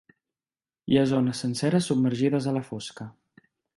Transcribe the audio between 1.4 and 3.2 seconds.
senceres submergides a la fosca.